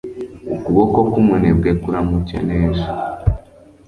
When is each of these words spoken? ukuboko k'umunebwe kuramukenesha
ukuboko 0.55 0.97
k'umunebwe 1.11 1.69
kuramukenesha 1.81 2.89